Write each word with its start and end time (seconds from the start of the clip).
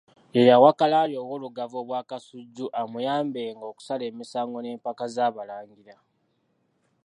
Ye 0.35 0.41
yawa 0.49 0.71
Kalali 0.79 1.15
ow'Olugave 1.21 1.75
Obwakasujju 1.81 2.65
amuyambenga 2.81 3.63
okusala 3.71 4.03
emisango 4.11 4.57
n'empaka 4.61 5.05
z'Abalangira. 5.15 5.95